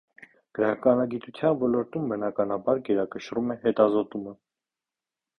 Գրականագիտության 0.59 1.57
ոլորտում 1.63 2.07
բնականաբար 2.13 2.81
գերակշռում 2.87 3.53
է 3.57 3.57
հետազոտումը։ 3.67 4.33